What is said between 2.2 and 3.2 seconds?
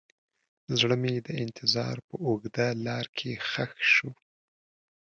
اوږده لاره